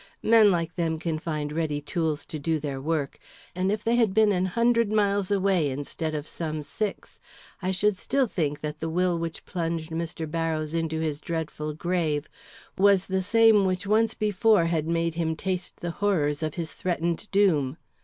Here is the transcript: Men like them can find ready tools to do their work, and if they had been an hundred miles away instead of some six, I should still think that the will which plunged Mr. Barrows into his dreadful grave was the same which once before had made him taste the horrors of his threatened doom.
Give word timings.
Men 0.23 0.49
like 0.49 0.75
them 0.77 0.97
can 0.97 1.19
find 1.19 1.51
ready 1.53 1.79
tools 1.79 2.25
to 2.25 2.39
do 2.39 2.59
their 2.59 2.81
work, 2.81 3.19
and 3.53 3.71
if 3.71 3.83
they 3.83 3.97
had 3.97 4.15
been 4.15 4.31
an 4.31 4.45
hundred 4.47 4.91
miles 4.91 5.29
away 5.29 5.69
instead 5.69 6.15
of 6.15 6.27
some 6.27 6.63
six, 6.63 7.19
I 7.61 7.69
should 7.69 7.95
still 7.95 8.25
think 8.25 8.61
that 8.61 8.79
the 8.79 8.89
will 8.89 9.19
which 9.19 9.45
plunged 9.45 9.91
Mr. 9.91 10.25
Barrows 10.27 10.73
into 10.73 10.99
his 11.01 11.21
dreadful 11.21 11.75
grave 11.75 12.27
was 12.79 13.05
the 13.05 13.21
same 13.21 13.63
which 13.63 13.85
once 13.85 14.15
before 14.15 14.65
had 14.65 14.87
made 14.87 15.13
him 15.13 15.35
taste 15.35 15.81
the 15.81 15.91
horrors 15.91 16.41
of 16.41 16.55
his 16.55 16.73
threatened 16.73 17.29
doom. 17.29 17.77